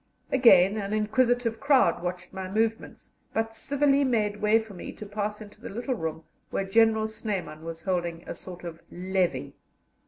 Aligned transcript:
Again 0.31 0.77
an 0.77 0.93
inquisitive 0.93 1.59
crowd 1.59 2.01
watched 2.01 2.33
my 2.33 2.49
movements, 2.49 3.11
but 3.35 3.53
civilly 3.55 4.03
made 4.03 4.41
way 4.41 4.57
for 4.59 4.73
me 4.73 4.91
to 4.93 5.05
pass 5.05 5.41
into 5.41 5.61
the 5.61 5.69
little 5.69 5.93
room 5.93 6.23
where 6.49 6.63
General 6.65 7.07
Snyman 7.07 7.63
was 7.63 7.81
holding 7.83 8.23
a 8.25 8.33
sort 8.33 8.63
of 8.63 8.81
levee. 8.89 9.53